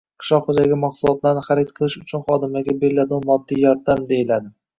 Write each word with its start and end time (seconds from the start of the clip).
–qishloq 0.21 0.45
xo‘jaligi 0.45 0.77
mahsulotlarini 0.83 1.43
harid 1.47 1.73
qilish 1.75 1.99
uchun 2.07 2.25
xodimlarga 2.31 2.75
beriladigan 2.85 3.29
moddiy 3.29 3.63
yordam 3.67 4.03
deyiladi. 4.15 4.53